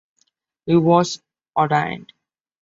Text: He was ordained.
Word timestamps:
He 0.65 0.75
was 0.75 1.21
ordained. 1.55 2.11